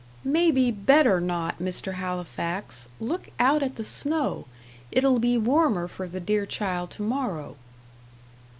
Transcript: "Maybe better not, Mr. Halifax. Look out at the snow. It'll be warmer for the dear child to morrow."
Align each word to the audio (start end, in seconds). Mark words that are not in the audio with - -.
"Maybe 0.23 0.71
better 0.71 1.21
not, 1.21 1.59
Mr. 1.59 1.93
Halifax. 1.93 2.87
Look 2.99 3.29
out 3.37 3.61
at 3.61 3.75
the 3.75 3.83
snow. 3.83 4.47
It'll 4.91 5.19
be 5.19 5.37
warmer 5.37 5.87
for 5.87 6.07
the 6.07 6.19
dear 6.19 6.47
child 6.47 6.89
to 6.97 7.03
morrow." 7.03 7.55